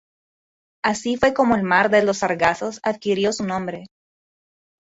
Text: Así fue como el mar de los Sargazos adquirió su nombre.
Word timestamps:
Así 0.83 1.15
fue 1.15 1.31
como 1.35 1.53
el 1.55 1.61
mar 1.61 1.91
de 1.91 2.03
los 2.03 2.17
Sargazos 2.17 2.79
adquirió 2.81 3.31
su 3.31 3.43
nombre. 3.43 3.83